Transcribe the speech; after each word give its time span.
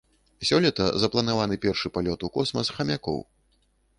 Сёлета 0.49 0.85
запланаваны 1.03 1.59
першы 1.67 1.87
палёт 1.97 2.25
у 2.27 2.31
космас 2.37 2.73
хамякоў. 2.79 3.21